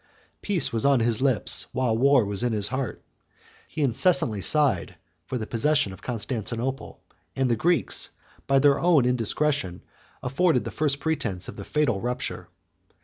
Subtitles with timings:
[0.41, 3.03] Peace was on his lips, while war was in his heart:
[3.67, 4.95] he incessantly sighed
[5.27, 6.99] for the possession of Constantinople;
[7.35, 8.09] and the Greeks,
[8.47, 9.83] by their own indiscretion,
[10.23, 12.47] afforded the first pretence of the fatal rupture.